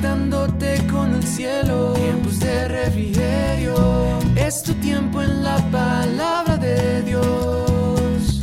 [0.00, 1.92] conectándote con el cielo.
[1.92, 8.40] Tiempos de refrigerio, es tu tiempo en la palabra de Dios.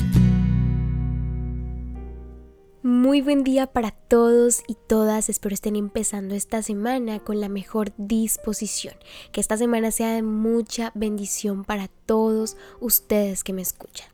[2.83, 5.29] Muy buen día para todos y todas.
[5.29, 8.93] Espero estén empezando esta semana con la mejor disposición.
[9.31, 14.07] Que esta semana sea de mucha bendición para todos ustedes que me escuchan.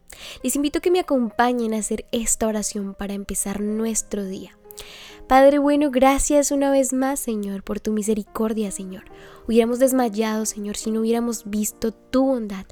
[0.43, 4.57] Les invito a que me acompañen a hacer esta oración para empezar nuestro día.
[5.27, 9.05] Padre bueno, gracias una vez más, Señor, por tu misericordia, Señor.
[9.47, 12.65] Hubiéramos desmayado, Señor, si no hubiéramos visto tu bondad,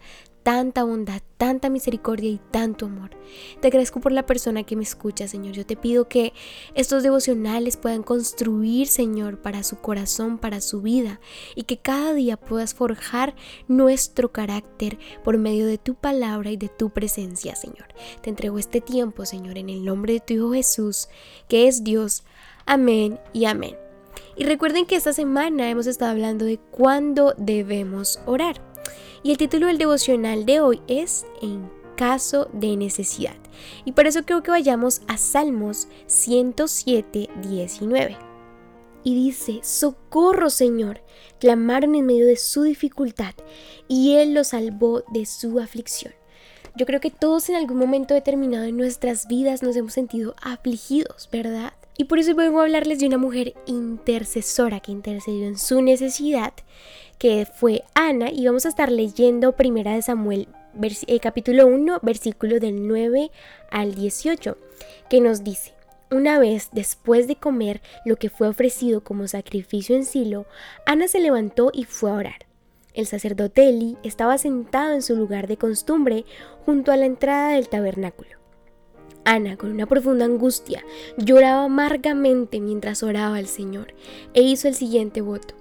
[0.44, 3.12] tanta bondad, tanta misericordia y tanto amor.
[3.60, 5.54] Te agradezco por la persona que me escucha, Señor.
[5.54, 6.34] Yo te pido que
[6.76, 11.20] estos devocionales puedan construir, Señor, para su corazón, para su vida,
[11.56, 13.36] y que cada día puedas forjar
[13.68, 17.88] nuestro carácter por medio de tu palabra y de tu presencia, Señor.
[18.22, 21.08] Te entrego este tiempo, Señor, en el nombre de tu Hijo Jesús,
[21.48, 22.24] que es Dios
[22.66, 23.76] Amén y amén.
[24.36, 28.71] Y recuerden que esta semana hemos estado hablando de cuándo debemos orar.
[29.24, 33.36] Y el título del devocional de hoy es En caso de necesidad.
[33.86, 38.18] Y por eso creo que vayamos a Salmos 107, 19.
[39.04, 41.02] Y dice, Socorro Señor,
[41.40, 43.34] clamaron en medio de su dificultad,
[43.88, 46.14] y Él los salvó de su aflicción.
[46.76, 51.30] Yo creo que todos en algún momento determinado en nuestras vidas nos hemos sentido afligidos,
[51.32, 51.74] ¿verdad?
[51.98, 56.54] Y por eso vengo a hablarles de una mujer intercesora que intercedió en su necesidad,
[57.22, 60.48] que fue Ana, y vamos a estar leyendo Primera de Samuel
[60.82, 63.30] eh, capítulo 1, versículo del 9
[63.70, 64.58] al 18,
[65.08, 65.76] que nos dice,
[66.10, 70.48] una vez después de comer lo que fue ofrecido como sacrificio en Silo,
[70.88, 72.48] Ana se levantó y fue a orar.
[72.96, 76.26] El sacerdote Eli estaba sentado en su lugar de costumbre
[76.66, 78.32] junto a la entrada del tabernáculo.
[79.26, 80.84] Ana, con una profunda angustia,
[81.18, 83.94] lloraba amargamente mientras oraba al Señor
[84.34, 85.61] e hizo el siguiente voto.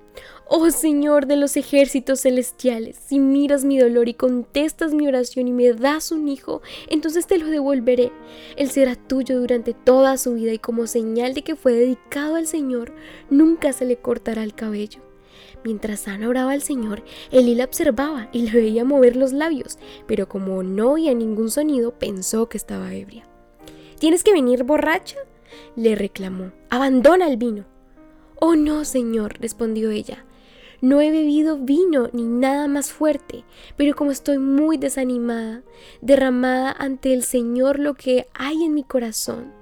[0.52, 5.52] Oh Señor de los ejércitos celestiales, si miras mi dolor y contestas mi oración y
[5.52, 8.10] me das un hijo, entonces te lo devolveré.
[8.56, 12.48] Él será tuyo durante toda su vida y como señal de que fue dedicado al
[12.48, 12.92] Señor,
[13.30, 15.02] nunca se le cortará el cabello.
[15.62, 20.28] Mientras Ana oraba al Señor, Elí la observaba y le veía mover los labios, pero
[20.28, 23.24] como no oía ningún sonido, pensó que estaba ebria.
[24.00, 25.18] ¿Tienes que venir borracha?
[25.76, 26.50] le reclamó.
[26.70, 27.66] Abandona el vino.
[28.40, 30.24] Oh no, señor, respondió ella.
[30.80, 33.44] No he bebido vino ni nada más fuerte,
[33.76, 35.62] pero como estoy muy desanimada,
[36.00, 39.52] derramada ante el Señor lo que hay en mi corazón.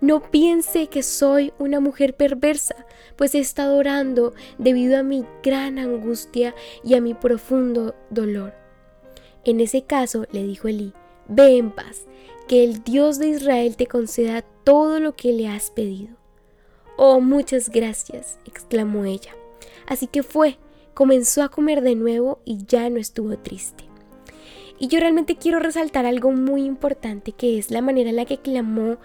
[0.00, 2.74] No piense que soy una mujer perversa,
[3.16, 8.54] pues he estado orando debido a mi gran angustia y a mi profundo dolor.
[9.44, 10.92] En ese caso, le dijo Elí,
[11.28, 12.06] ve en paz,
[12.48, 16.16] que el Dios de Israel te conceda todo lo que le has pedido.
[16.96, 19.34] Oh, muchas gracias, exclamó ella.
[19.86, 20.58] Así que fue,
[20.94, 23.84] comenzó a comer de nuevo y ya no estuvo triste.
[24.78, 28.38] Y yo realmente quiero resaltar algo muy importante que es la manera en la que
[28.38, 28.98] clamó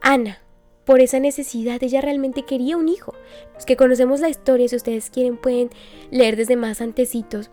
[0.00, 0.40] Ana
[0.84, 1.82] por esa necesidad.
[1.82, 3.14] Ella realmente quería un hijo.
[3.54, 5.70] Los que conocemos la historia, si ustedes quieren, pueden
[6.10, 7.50] leer desde más antecitos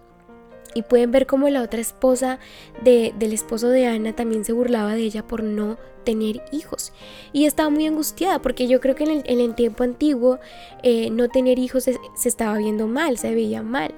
[0.74, 2.40] y pueden ver cómo la otra esposa
[2.84, 6.94] de, del esposo de Ana también se burlaba de ella por no tener hijos.
[7.34, 10.40] Y estaba muy angustiada porque yo creo que en el, tiempo antiguo
[10.84, 13.94] eh, no tener hijos se, se, estaba viendo mal, se veía mal,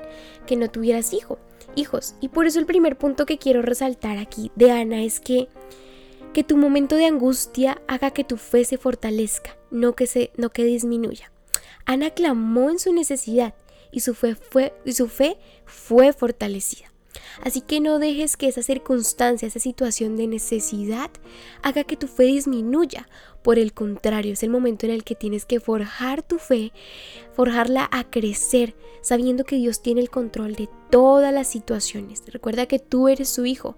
[0.46, 1.40] que no tuvieras hijo,
[1.76, 2.16] hijos.
[2.22, 5.48] Y por eso el primer punto que quiero resaltar aquí de Ana es que,
[6.34, 10.50] que tu momento de angustia haga que tu fe se fortalezca, no que, se, no
[10.50, 11.32] que disminuya.
[11.86, 13.54] Ana clamó en su necesidad
[13.92, 16.92] y su fe fue, y su fe fue fortalecida.
[17.44, 21.10] Así que no dejes que esa circunstancia, esa situación de necesidad
[21.62, 23.08] haga que tu fe disminuya.
[23.42, 26.72] Por el contrario, es el momento en el que tienes que forjar tu fe,
[27.34, 32.22] forjarla a crecer, sabiendo que Dios tiene el control de todas las situaciones.
[32.28, 33.78] Recuerda que tú eres su hijo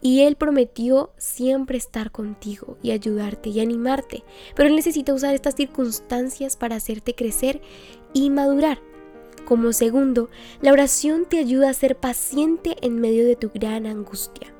[0.00, 4.24] y Él prometió siempre estar contigo y ayudarte y animarte.
[4.56, 7.60] Pero Él necesita usar estas circunstancias para hacerte crecer
[8.12, 8.80] y madurar.
[9.46, 10.28] Como segundo,
[10.60, 14.52] la oración te ayuda a ser paciente en medio de tu gran angustia.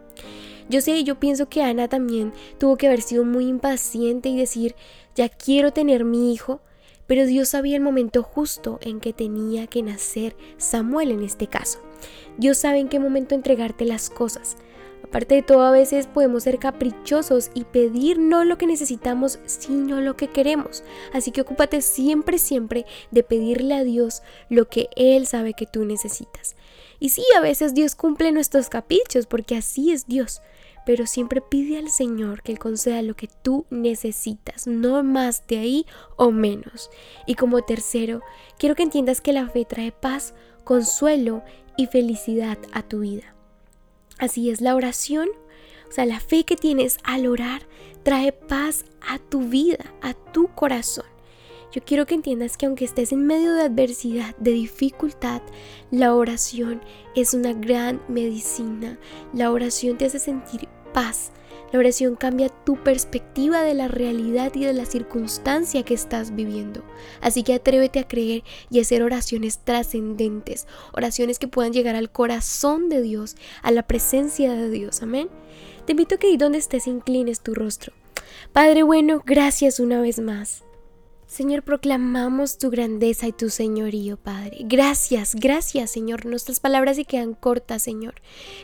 [0.69, 4.77] Yo sé, yo pienso que Ana también tuvo que haber sido muy impaciente y decir,
[5.17, 6.61] ya quiero tener mi hijo,
[7.09, 11.81] pero Dios sabía el momento justo en que tenía que nacer Samuel en este caso.
[12.39, 14.57] Dios sabe en qué momento entregarte las cosas.
[15.09, 20.01] Aparte de todo, a veces podemos ser caprichosos y pedir no lo que necesitamos, sino
[20.01, 20.83] lo que queremos.
[21.13, 25.85] Así que ocúpate siempre, siempre de pedirle a Dios lo que Él sabe que tú
[25.85, 26.57] necesitas.
[26.99, 30.43] Y sí, a veces Dios cumple nuestros caprichos, porque así es Dios.
[30.87, 35.59] pero siempre pide al Señor que Él conceda lo que tú necesitas, no más de
[35.59, 35.87] ahí
[36.17, 36.91] o menos.
[37.27, 38.23] Y como tercero,
[38.57, 40.33] quiero que entiendas que la fe trae paz,
[40.63, 41.43] consuelo
[41.77, 43.36] y felicidad a tu vida.
[44.19, 45.29] Así es la oración,
[45.89, 47.63] o sea, la fe que tienes al orar
[48.03, 51.07] trae paz a tu vida, a tu corazón.
[51.73, 55.43] Yo quiero que entiendas que aunque estés en medio de adversidad, de dificultad,
[55.91, 56.81] la oración
[57.15, 58.99] es una gran medicina.
[59.35, 61.33] La oración te hace sentir paz.
[61.73, 66.83] La oración cambia tu perspectiva de la realidad y de la circunstancia que estás viviendo.
[67.21, 72.89] Así que atrévete a creer y hacer oraciones trascendentes, oraciones que puedan llegar al corazón
[72.89, 75.03] de Dios, a la presencia de Dios.
[75.03, 75.29] Amén.
[75.87, 77.93] Te invito a que ahí donde estés inclines tu rostro.
[78.53, 80.66] Padre bueno, gracias una vez más.
[81.27, 84.59] Señor, proclamamos tu grandeza y tu señorío, Padre.
[84.61, 86.25] Gracias, gracias, Señor.
[86.25, 88.15] Nuestras palabras se quedan cortas, Señor.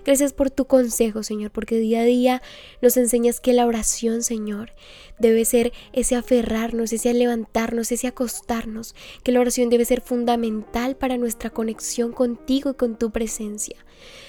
[0.05, 2.43] Gracias por tu consejo, Señor, porque día a día
[2.81, 4.73] nos enseñas que la oración, Señor,
[5.23, 11.17] debe ser ese aferrarnos, ese levantarnos, ese acostarnos, que la oración debe ser fundamental para
[11.17, 13.77] nuestra conexión contigo y con tu presencia.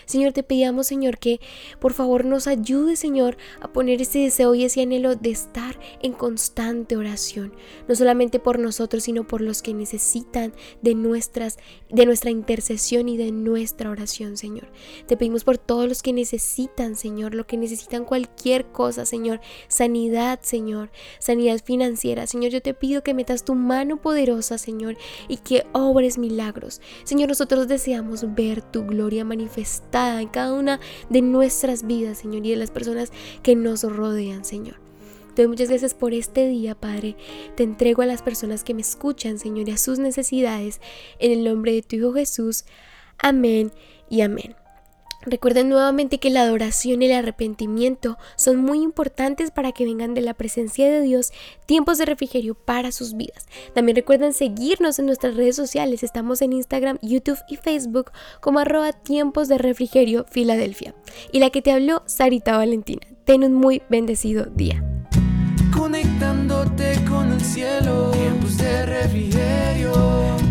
[0.05, 1.39] Señor, te pedíamos, Señor, que
[1.79, 6.13] por favor nos ayude, Señor, a poner ese deseo y ese anhelo de estar en
[6.13, 7.53] constante oración,
[7.87, 11.57] no solamente por nosotros, sino por los que necesitan de nuestras
[11.89, 14.67] de nuestra intercesión y de nuestra oración, Señor.
[15.07, 20.39] Te pedimos por todos los que necesitan, Señor, lo que necesitan cualquier cosa, Señor, sanidad,
[20.41, 20.82] Señor,
[21.19, 22.27] sanidad financiera.
[22.27, 24.97] Señor, yo te pido que metas tu mano poderosa, Señor,
[25.27, 26.81] y que obres milagros.
[27.03, 32.51] Señor, nosotros deseamos ver tu gloria manifestada en cada una de nuestras vidas, Señor, y
[32.51, 34.75] de las personas que nos rodean, Señor.
[35.35, 37.15] Te doy muchas gracias por este día, Padre.
[37.55, 40.79] Te entrego a las personas que me escuchan, Señor, y a sus necesidades.
[41.19, 42.65] En el nombre de tu Hijo Jesús.
[43.17, 43.71] Amén
[44.09, 44.62] y amén.
[45.25, 50.21] Recuerden nuevamente que la adoración y el arrepentimiento son muy importantes para que vengan de
[50.21, 51.31] la presencia de Dios
[51.65, 53.47] tiempos de refrigerio para sus vidas.
[53.73, 56.03] También recuerden seguirnos en nuestras redes sociales.
[56.03, 58.11] Estamos en Instagram, YouTube y Facebook
[58.41, 60.93] como arroba tiempos de refrigerio Filadelfia.
[61.31, 63.07] Y la que te habló, Sarita Valentina.
[63.25, 64.83] Ten un muy bendecido día.
[65.73, 69.93] Conectándote con el cielo, tiempos de refrigerio.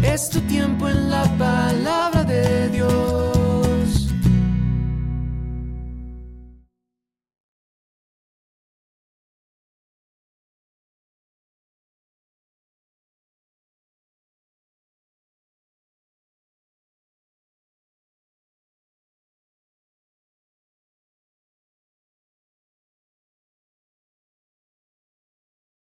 [0.02, 1.51] Es tu tiempo en la palabra